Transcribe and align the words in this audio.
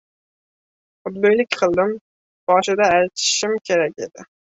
Xudbinlik 1.03 1.53
qildim. 1.61 1.95
Boshida 2.53 2.91
aytishim 2.99 3.59
kerak 3.71 4.07
edi. 4.09 4.31